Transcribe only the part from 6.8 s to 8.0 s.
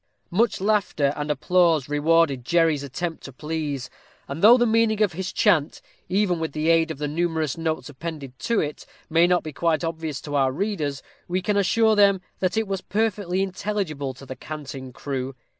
of the numerous notes